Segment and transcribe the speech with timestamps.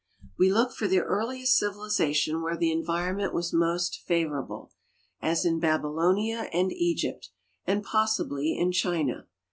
[0.35, 4.71] We look for the earliest civilization where the environment was most favorable,
[5.21, 7.29] as in Babylonia and Egypt,
[7.67, 9.27] and j)Ossibly in China.